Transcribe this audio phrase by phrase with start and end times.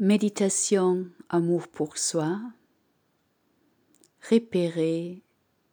[0.00, 2.40] Méditation amour pour soi.
[4.28, 5.22] Repérer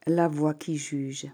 [0.06, 1.25] la voix qui juge.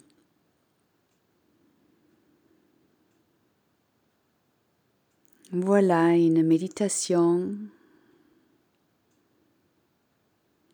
[5.51, 7.57] Voilà une méditation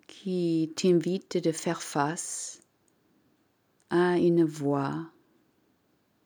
[0.06, 2.62] qui t'invite de faire face
[3.90, 5.10] à une voix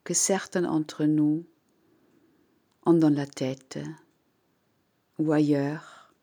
[0.03, 1.45] que certains d'entre nous
[2.85, 3.79] ont dans la tête
[5.17, 6.13] ou ailleurs.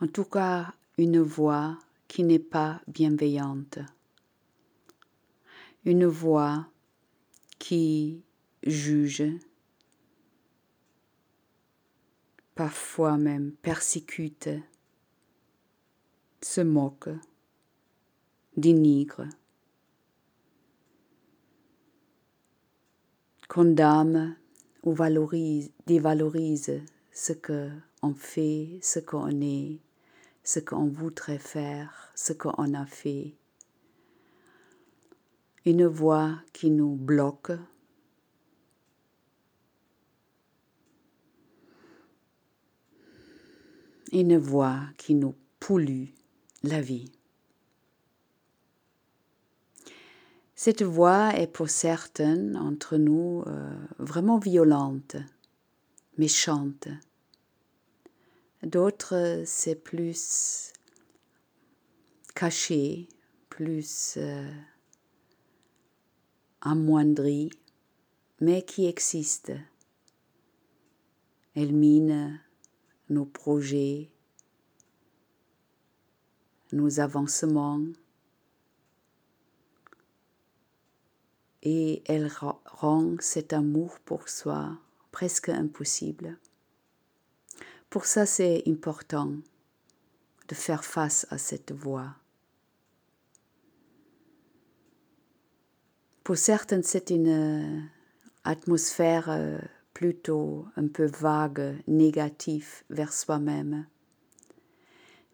[0.00, 1.78] En tout cas, une voix
[2.08, 3.78] qui n'est pas bienveillante.
[5.84, 6.66] Une voix
[7.58, 8.22] qui
[8.62, 9.24] juge,
[12.54, 14.50] parfois même persécute,
[16.40, 17.08] se moque,
[18.56, 19.28] dénigre,
[23.48, 24.36] condamne
[24.82, 26.82] ou valorise, dévalorise
[27.12, 29.80] ce qu'on fait, ce qu'on est,
[30.42, 33.34] ce qu'on voudrait faire, ce qu'on a fait.
[35.64, 37.52] Une voix qui nous bloque.
[44.10, 46.08] Une voix qui nous pollue
[46.64, 47.12] la vie.
[50.54, 55.16] Cette voix est pour certains d'entre nous euh, vraiment violente
[56.18, 56.88] méchante.
[58.62, 60.72] D'autres, c'est plus
[62.34, 63.08] caché,
[63.48, 64.52] plus euh,
[66.60, 67.50] amoindri,
[68.40, 69.52] mais qui existe.
[71.54, 72.40] Elle mine
[73.08, 74.10] nos projets,
[76.72, 77.84] nos avancements,
[81.62, 82.30] et elle
[82.64, 84.78] rend cet amour pour soi
[85.12, 86.38] presque impossible.
[87.90, 89.32] Pour ça, c'est important
[90.48, 92.16] de faire face à cette voix.
[96.24, 97.88] Pour certains, c'est une
[98.44, 99.58] atmosphère euh,
[99.92, 103.86] plutôt un peu vague, négative vers soi-même.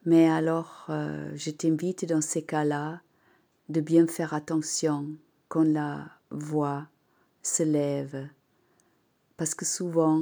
[0.05, 3.03] Mais alors, euh, je t'invite dans ces cas-là
[3.69, 5.07] de bien faire attention
[5.49, 6.89] quand la voix
[7.43, 8.29] se lève
[9.39, 10.21] parce que souvent,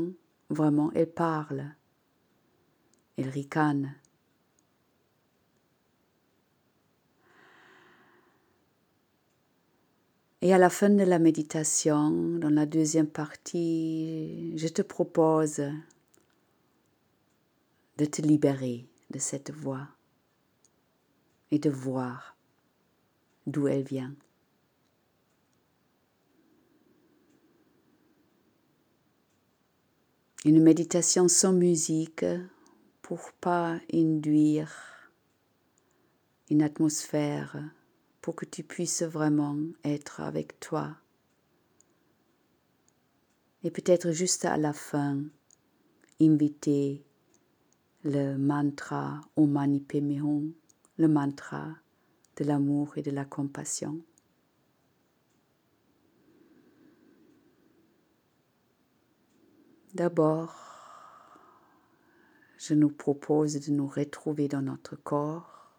[0.51, 1.75] vraiment, elle parle,
[3.17, 3.97] elle ricane.
[10.43, 15.63] Et à la fin de la méditation, dans la deuxième partie, je te propose
[17.97, 19.89] de te libérer de cette voix
[21.51, 22.37] et de voir
[23.47, 24.15] d'où elle vient.
[30.47, 32.25] Une méditation sans musique
[33.03, 34.71] pour pas induire
[36.49, 37.59] une atmosphère
[38.21, 40.99] pour que tu puisses vraiment être avec toi.
[43.65, 45.21] Et peut-être juste à la fin,
[46.21, 47.05] inviter
[48.05, 50.53] le mantra Om Mani Padme Hum,
[50.97, 51.75] le mantra
[52.37, 54.01] de l'amour et de la compassion.
[59.97, 60.55] D'abord,
[62.59, 65.73] je nous propose de nous retrouver dans notre corps.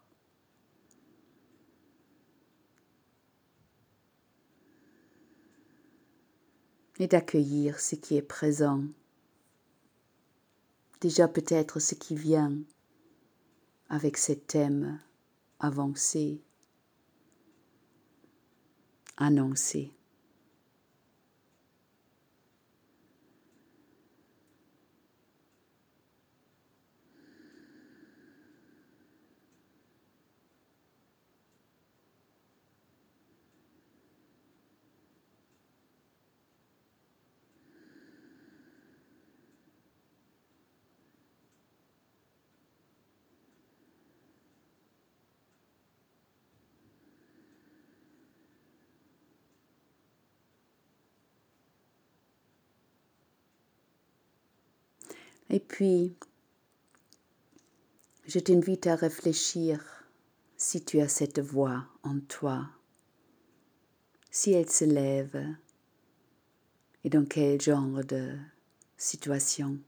[6.98, 8.82] Et d'accueillir ce qui est présent.
[11.00, 12.58] Déjà peut-être ce qui vient
[13.88, 14.98] avec ces thèmes
[15.60, 16.42] avancés,
[19.16, 19.92] annoncés.
[55.50, 56.14] Et puis,
[58.26, 60.04] je t'invite à réfléchir
[60.58, 62.68] si tu as cette voix en toi,
[64.30, 65.42] si elle se lève
[67.04, 68.36] et dans quel genre de
[68.98, 69.78] situation.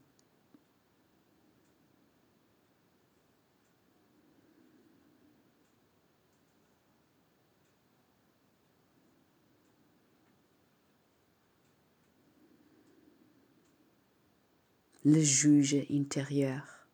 [15.03, 16.87] le juge intérieur.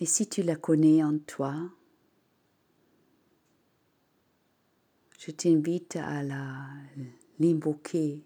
[0.00, 1.54] Et si tu la connais en toi,
[5.16, 6.24] je t'invite à
[7.38, 8.24] l'invoquer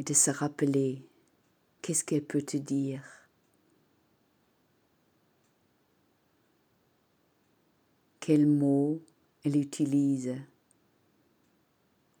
[0.00, 1.06] et de se rappeler
[1.82, 3.04] qu'est-ce qu'elle peut te dire.
[8.18, 9.02] Quels mots
[9.44, 10.36] elle utilise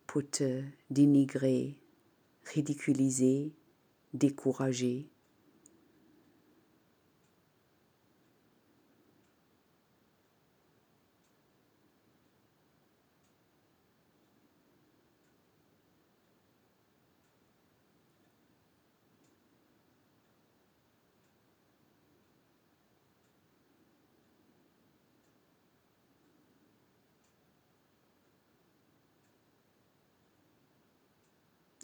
[0.06, 1.80] pour te dénigrer,
[2.52, 3.54] ridiculiser,
[4.12, 5.08] décourager.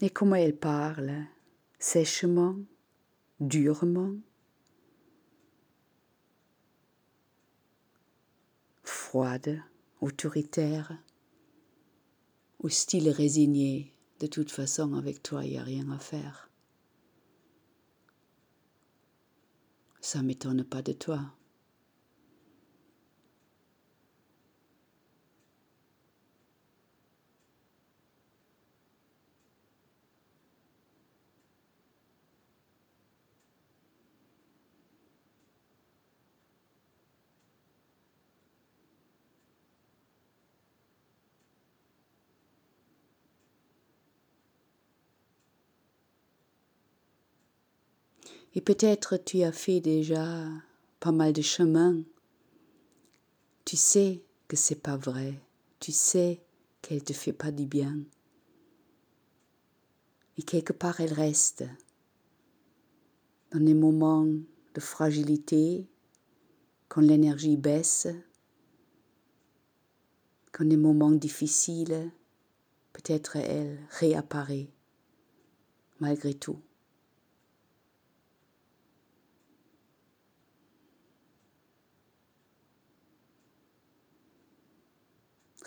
[0.02, 1.24] Et comment elle parle,
[1.78, 2.56] sèchement,
[3.40, 4.14] durement,
[8.82, 9.62] froide,
[10.02, 10.98] autoritaire,
[12.60, 16.50] ou style résigné, de toute façon avec toi il n'y a rien à faire?
[20.00, 21.35] Ça m'étonne pas de toi.
[48.56, 50.48] Et peut-être tu as fait déjà
[50.98, 52.00] pas mal de chemin.
[53.66, 55.38] Tu sais que c'est pas vrai.
[55.78, 56.40] Tu sais
[56.80, 57.98] qu'elle te fait pas du bien.
[60.38, 61.64] Et quelque part elle reste
[63.52, 65.86] dans des moments de fragilité,
[66.88, 68.08] quand l'énergie baisse,
[70.52, 72.10] quand des moments difficiles,
[72.94, 74.70] peut-être elle réapparaît
[76.00, 76.58] malgré tout.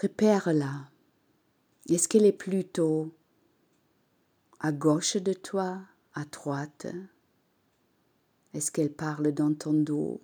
[0.01, 0.89] Repère-la.
[1.89, 3.13] Est-ce qu'elle est plutôt
[4.61, 5.81] à gauche de toi,
[6.13, 6.87] à droite?
[8.53, 10.21] Est-ce qu'elle parle dans ton dos?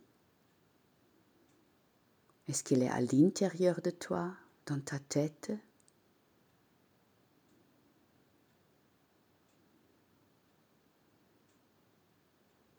[2.47, 4.33] Est-ce qu'elle est à l'intérieur de toi,
[4.65, 5.51] dans ta tête?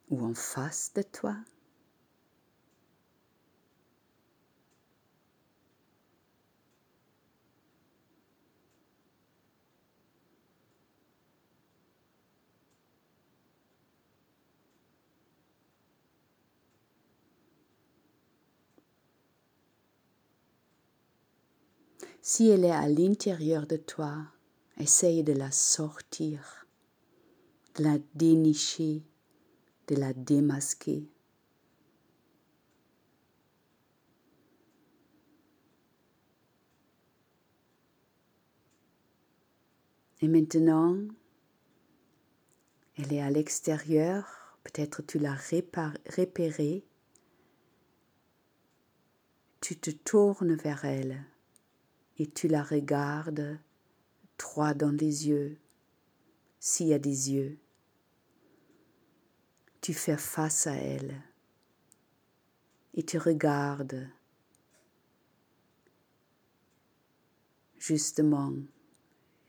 [0.09, 1.35] Ou en face de toi?
[22.29, 24.17] Si elle est à l'intérieur de toi,
[24.77, 26.67] essaye de la sortir,
[27.75, 29.01] de la dénicher,
[29.87, 31.07] de la démasquer.
[40.19, 40.97] Et maintenant,
[42.97, 45.37] elle est à l'extérieur, peut-être tu l'as
[46.17, 46.83] repérée,
[49.61, 51.23] tu te tournes vers elle
[52.17, 53.59] et tu la regardes
[54.37, 55.57] droit dans les yeux,
[56.59, 57.57] s'il y a des yeux.
[59.81, 61.21] Tu fais face à elle
[62.93, 64.09] et tu regardes
[67.77, 68.53] justement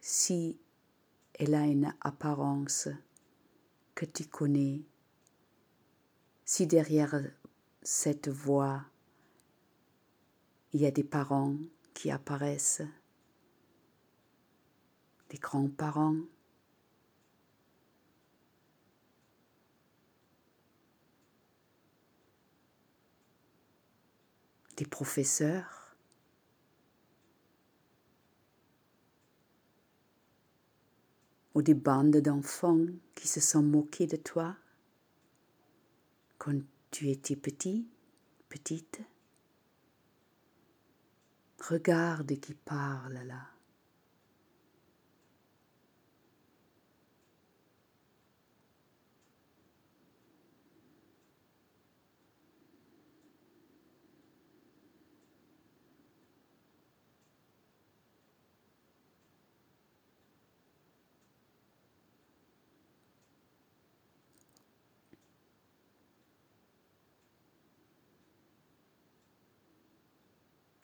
[0.00, 0.60] si
[1.34, 2.88] elle a une apparence
[3.94, 4.82] que tu connais,
[6.44, 7.20] si derrière
[7.82, 8.84] cette voix
[10.72, 11.56] il y a des parents
[11.98, 12.82] qui apparaissent,
[15.30, 16.14] des grands-parents,
[24.76, 25.96] des professeurs,
[31.54, 32.78] ou des bandes d'enfants
[33.16, 34.56] qui se sont moqués de toi.
[36.38, 36.60] Quand
[36.92, 37.88] tu étais petit,
[38.48, 39.00] petite.
[41.70, 43.57] Regarde qui parle là.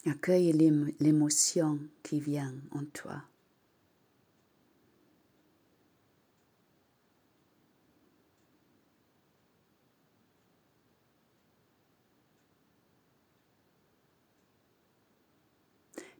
[0.06, 0.52] Accueille
[1.00, 3.22] l'émotion qui vient en toi.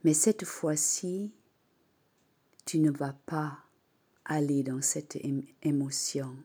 [0.03, 1.33] Mais cette fois-ci,
[2.65, 3.59] tu ne vas pas
[4.25, 5.19] aller dans cette
[5.63, 6.37] émotion.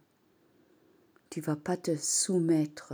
[1.30, 2.94] Tu vas pas te soumettre.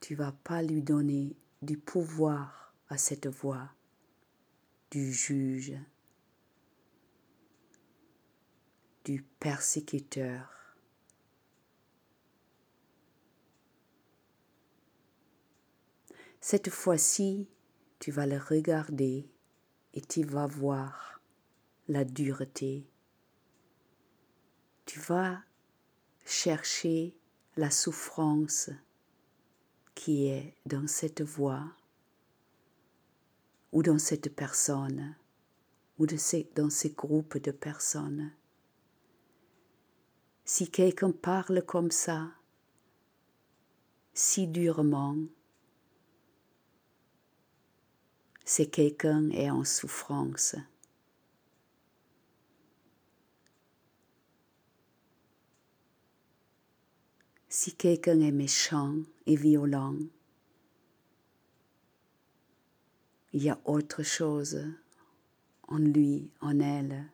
[0.00, 3.70] Tu vas pas lui donner du pouvoir à cette voix
[4.90, 5.74] du juge,
[9.04, 10.76] du persécuteur.
[16.40, 17.48] Cette fois-ci,
[18.00, 19.30] tu vas le regarder
[19.94, 21.20] et tu vas voir
[21.86, 22.90] la dureté.
[24.84, 25.40] Tu vas
[26.24, 27.14] chercher
[27.56, 28.70] la souffrance
[29.94, 31.70] qui est dans cette voix
[33.72, 35.14] ou dans cette personne
[35.98, 38.32] ou dans ces groupes de personnes.
[40.44, 42.32] Si quelqu'un parle comme ça,
[44.14, 45.16] si durement,
[48.44, 50.56] c'est quelqu'un est en souffrance.
[57.48, 58.96] Si quelqu'un est méchant
[59.26, 59.96] et violent,
[63.32, 64.64] il y a autre chose
[65.68, 67.06] en lui, en elle.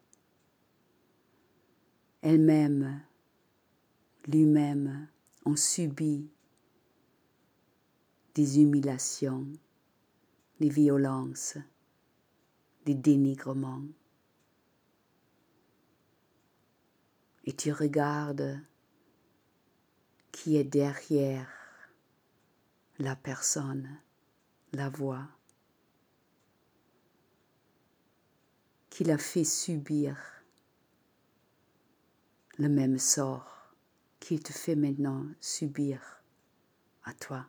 [2.23, 3.03] Elle-même,
[4.27, 5.09] lui-même
[5.45, 6.29] ont subi
[8.35, 9.47] des humiliations
[10.61, 11.59] des violences,
[12.85, 13.83] des dénigrements.
[17.45, 18.61] Et tu regardes
[20.33, 21.49] qui est derrière
[22.99, 24.01] la personne,
[24.73, 25.29] la voix,
[28.97, 30.17] qui l'a fait subir
[32.57, 33.75] le même sort
[34.21, 36.23] qu'il te fait maintenant subir
[37.05, 37.47] à toi.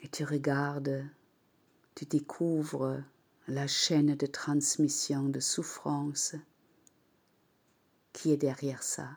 [0.00, 1.04] Et tu regardes,
[1.94, 3.04] tu découvres
[3.46, 6.34] la chaîne de transmission de souffrance
[8.14, 9.10] qui est derrière ça.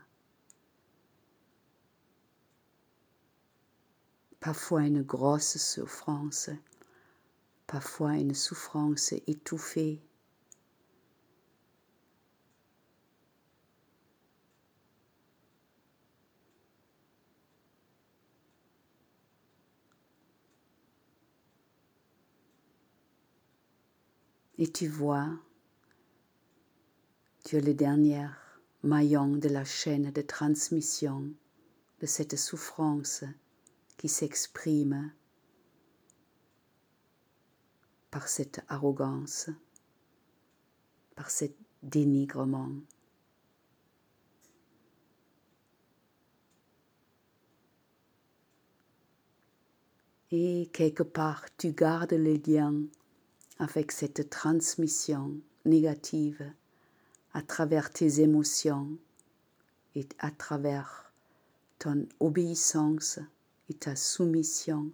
[4.42, 6.50] Parfois une grosse souffrance,
[7.68, 10.02] parfois une souffrance étouffée
[24.60, 25.30] Et tu vois,
[27.46, 28.28] tu es le dernier
[28.82, 31.32] maillon de la chaîne de transmission
[32.00, 33.24] de cette souffrance
[33.98, 35.12] qui s'exprime
[38.10, 39.50] par cette arrogance,
[41.16, 42.72] par cet dénigrement.
[50.32, 52.84] Et quelque part, tu gardes le lien
[53.60, 55.36] avec cette transmission
[55.66, 56.52] négative
[57.34, 58.98] à travers tes émotions
[59.96, 61.12] et à travers
[61.80, 63.20] ton obéissance
[63.70, 64.92] et ta soumission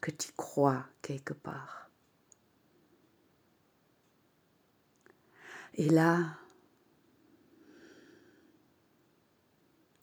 [0.00, 1.90] que tu crois quelque part.
[5.74, 6.36] Et là,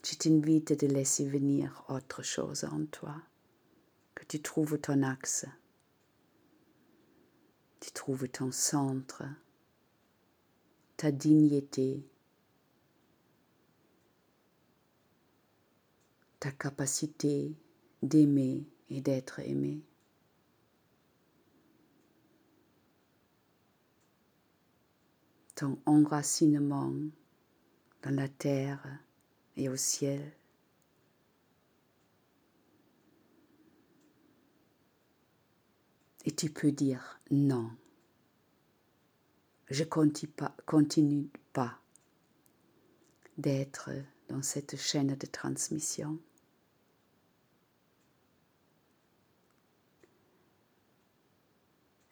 [0.03, 3.15] je t'invite de laisser venir autre chose en toi,
[4.15, 5.45] que tu trouves ton axe
[7.79, 9.23] tu trouves ton centre,
[10.95, 12.03] ta dignité,
[16.39, 17.55] ta capacité
[18.01, 19.81] d'aimer et d'être aimé.
[25.55, 26.93] Ton enracinement
[28.03, 28.99] dans la terre
[29.55, 30.36] et au ciel.
[36.27, 37.71] Et tu peux dire non.
[39.69, 41.79] Je continue pas, continue pas
[43.37, 43.91] d'être
[44.27, 46.19] dans cette chaîne de transmission.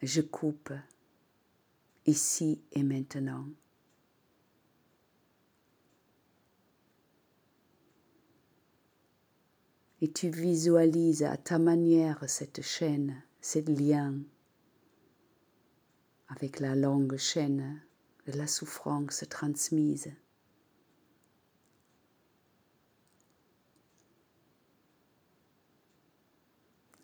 [0.00, 0.72] Je coupe
[2.06, 3.46] ici et maintenant.
[10.00, 14.12] Et tu visualises à ta manière cette chaîne ce lien
[16.26, 17.80] avec la longue chaîne
[18.26, 20.10] de la souffrance transmise.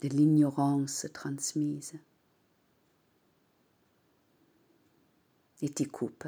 [0.00, 1.92] de l'ignorance transmise.
[5.60, 6.26] Et tu coupes.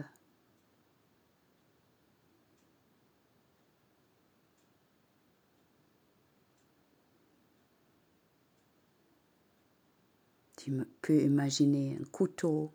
[10.64, 12.72] Tu peux imaginer un couteau,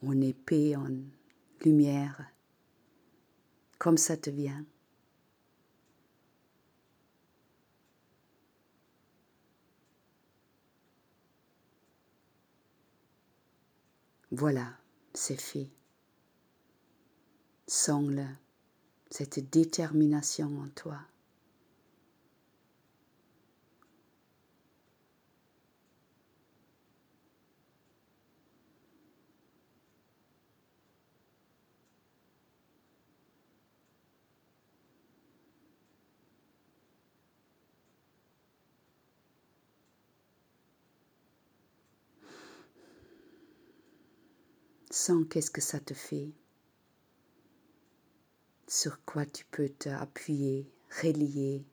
[0.00, 0.86] une épée en
[1.62, 2.32] lumière,
[3.78, 4.64] comme ça te vient.
[14.30, 14.78] Voilà,
[15.12, 15.68] c'est fait.
[17.66, 18.24] Sens-le,
[19.10, 21.11] cette détermination en toi.
[45.04, 46.30] Qu'est-ce que ça te fait,
[48.68, 50.70] sur quoi tu peux t'appuyer,
[51.02, 51.64] relier,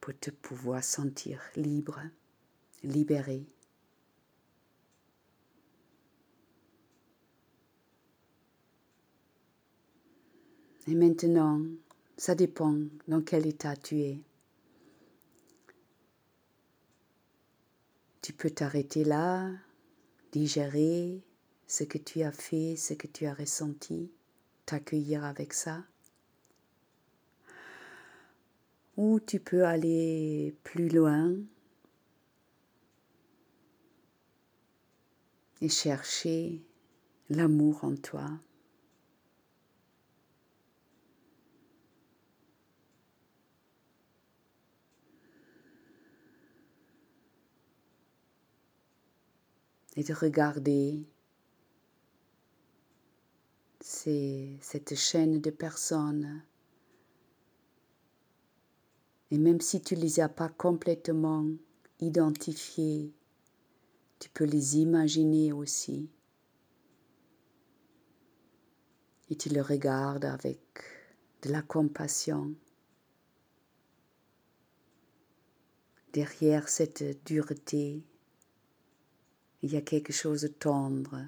[0.00, 2.00] pour te pouvoir sentir libre,
[2.82, 3.44] libéré.
[10.86, 11.60] Et maintenant,
[12.16, 12.78] ça dépend
[13.08, 14.22] dans quel état tu es.
[18.22, 19.50] Tu peux t'arrêter là,
[20.32, 21.22] digérer
[21.66, 24.10] ce que tu as fait, ce que tu as ressenti,
[24.66, 25.84] t'accueillir avec ça.
[28.96, 31.34] Ou tu peux aller plus loin
[35.60, 36.62] et chercher
[37.30, 38.28] l'amour en toi.
[49.98, 51.04] Et de regarder
[53.80, 56.44] cette chaîne de personnes.
[59.32, 61.48] Et même si tu ne les as pas complètement
[61.98, 63.12] identifiées,
[64.20, 66.08] tu peux les imaginer aussi.
[69.30, 70.60] Et tu le regardes avec
[71.42, 72.54] de la compassion.
[76.12, 78.04] Derrière cette dureté,
[79.62, 81.26] il y a quelque chose de tendre,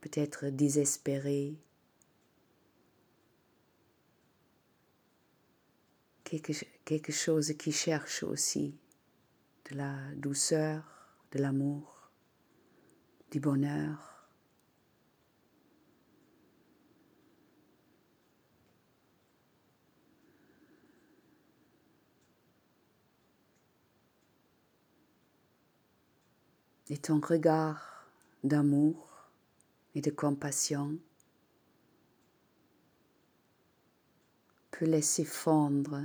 [0.00, 1.58] peut-être désespéré,
[6.24, 6.52] quelque,
[6.84, 8.78] quelque chose qui cherche aussi
[9.70, 10.82] de la douceur,
[11.32, 12.10] de l'amour,
[13.30, 14.07] du bonheur.
[26.90, 28.06] Et ton regard
[28.44, 29.28] d'amour
[29.94, 30.96] et de compassion
[34.70, 36.00] peut laisser fondre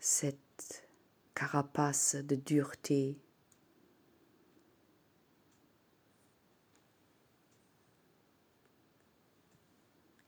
[0.00, 0.88] cette
[1.34, 3.18] carapace de dureté.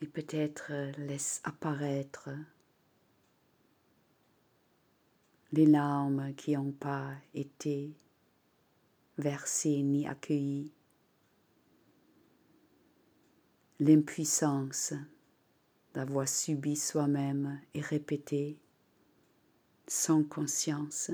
[0.02, 2.30] Et peut-être laisse apparaître
[5.52, 7.92] les larmes qui n'ont pas été
[9.18, 10.72] versées ni accueillies,
[13.78, 14.94] l'impuissance
[15.94, 18.58] d'avoir subi soi-même et répété
[19.86, 21.10] sans conscience.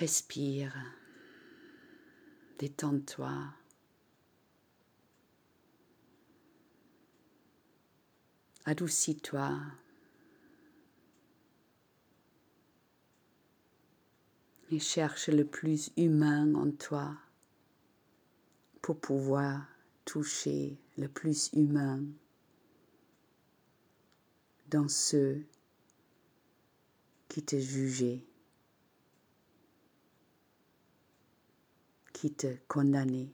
[0.00, 0.74] Respire,
[2.58, 3.52] détends-toi.
[8.64, 9.60] Adoucis-toi.
[14.70, 17.14] Et cherche le plus humain en toi
[18.80, 19.66] pour pouvoir
[20.06, 22.02] toucher le plus humain
[24.70, 25.44] dans ceux
[27.28, 28.29] qui te jugeaient.
[32.20, 33.30] Qui te condamnait.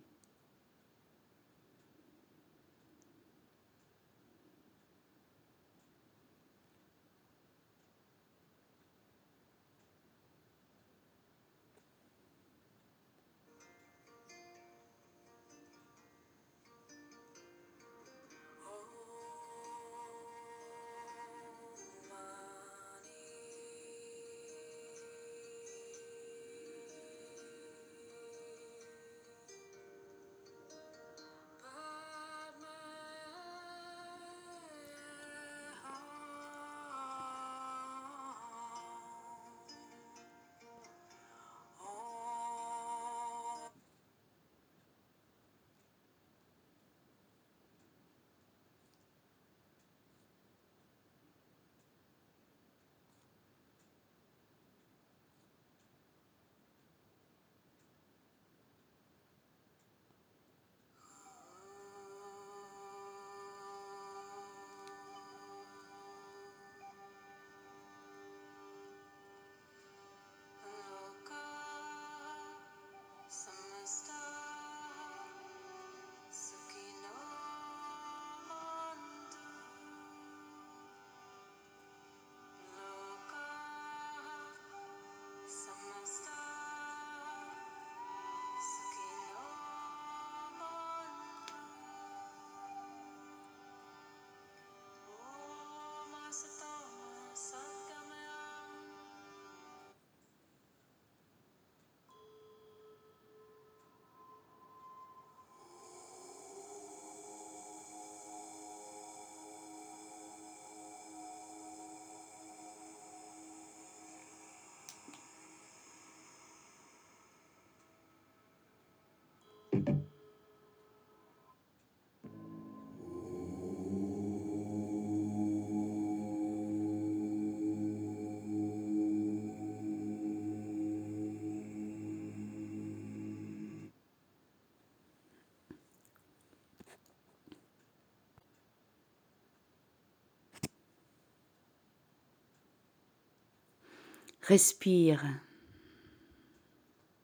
[144.49, 145.25] Respire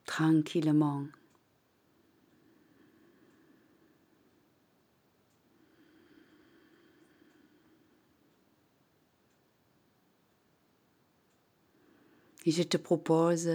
[0.04, 1.06] tranquillement.
[12.44, 13.48] Et je te propose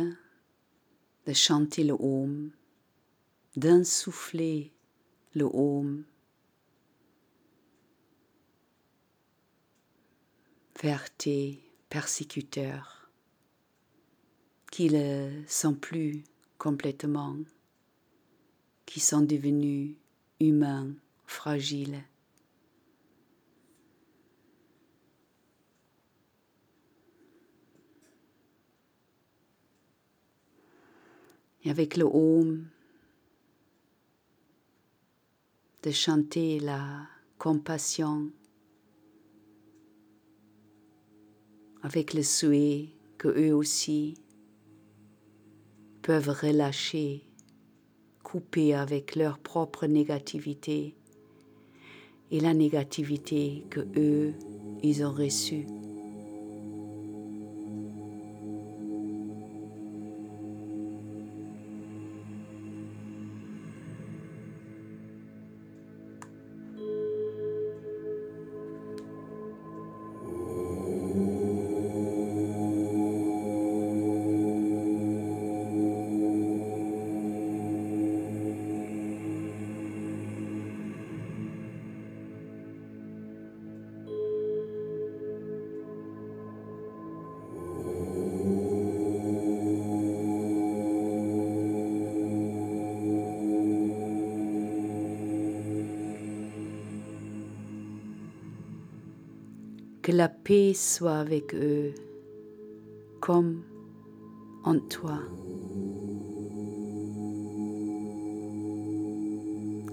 [1.25, 2.51] de chanter le Om,
[3.55, 4.71] d'insuffler
[5.35, 6.05] le Om
[10.81, 13.09] vers tes persécuteurs
[14.71, 16.23] qui ne sont plus
[16.57, 17.35] complètement,
[18.85, 19.95] qui sont devenus
[20.39, 20.93] humains,
[21.25, 22.03] fragiles.
[31.69, 32.69] Avec le home,
[35.83, 38.31] de chanter la compassion,
[41.83, 44.15] avec le souhait que eux aussi
[46.01, 47.23] peuvent relâcher,
[48.23, 50.95] couper avec leur propre négativité
[52.31, 54.33] et la négativité que eux,
[54.83, 55.65] ils ont reçue.
[100.07, 101.93] Que la paix soit avec eux
[103.19, 103.61] comme
[104.63, 105.19] en toi.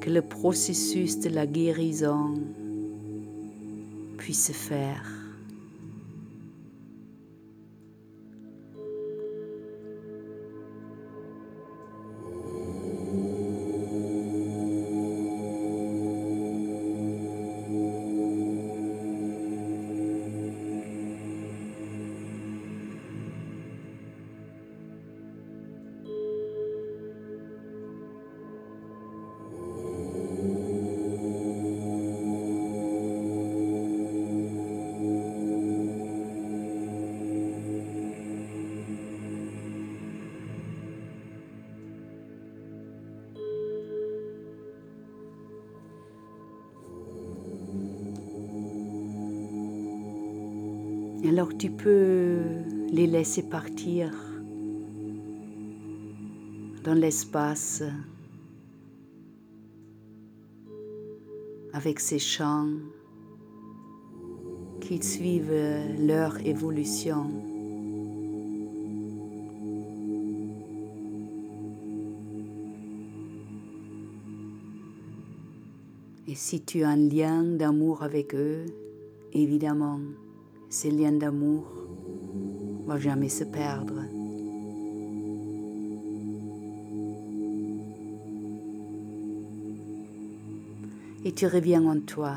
[0.00, 2.32] Que le processus de la guérison
[4.16, 5.23] puisse se faire.
[51.26, 52.42] Alors tu peux
[52.92, 54.12] les laisser partir
[56.84, 57.82] dans l'espace
[61.72, 62.68] avec ces chants
[64.80, 65.50] qui suivent
[65.98, 67.26] leur évolution.
[76.28, 78.66] Et si tu as un lien d'amour avec eux,
[79.32, 79.98] évidemment,
[80.68, 81.64] ces liens d'amour
[82.86, 84.02] vont jamais se perdre.
[91.26, 92.36] Et tu reviens en toi.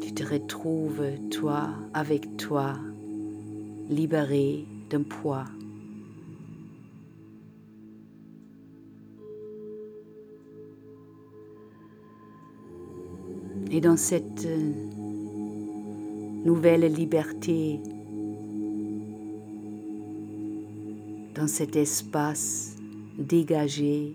[0.00, 2.76] Tu te retrouves, toi, avec toi,
[3.90, 5.44] libéré d'un poids.
[13.74, 14.72] Et dans cette euh,
[16.44, 17.80] nouvelle liberté,
[21.34, 22.76] dans cet espace
[23.18, 24.14] dégagé,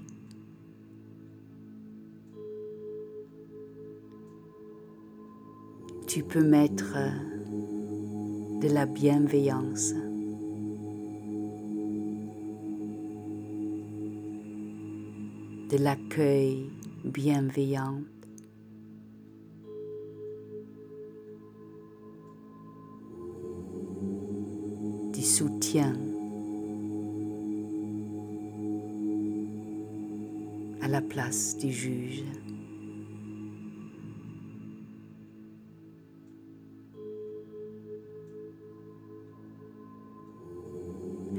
[6.08, 6.96] tu peux mettre
[8.62, 9.94] de la bienveillance.
[15.70, 16.68] de l'accueil
[17.04, 18.02] bienveillant
[25.78, 25.92] à
[30.88, 32.24] la place du juge.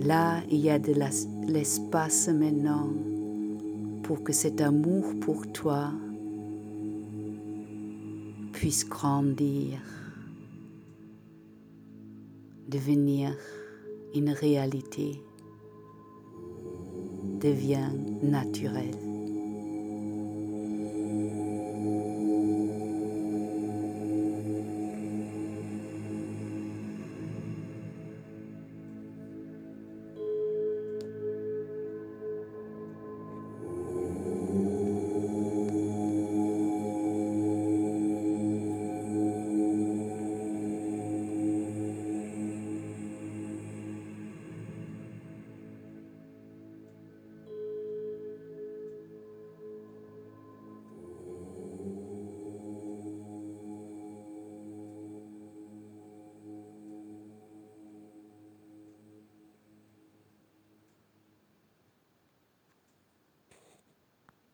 [0.03, 0.95] Là, il y a de
[1.49, 2.89] l'espace maintenant
[4.05, 5.91] pour que cet amour pour toi
[8.53, 9.81] puisse grandir,
[12.69, 13.37] devenir
[14.15, 15.23] une réalité,
[17.41, 17.91] devient
[18.23, 19.10] naturel.